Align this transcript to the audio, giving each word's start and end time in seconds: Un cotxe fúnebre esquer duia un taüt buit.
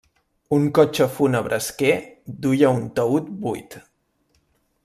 Un 0.55 0.63
cotxe 0.77 1.07
fúnebre 1.17 1.59
esquer 1.65 1.93
duia 2.47 2.75
un 2.81 2.83
taüt 2.99 3.33
buit. 3.45 3.81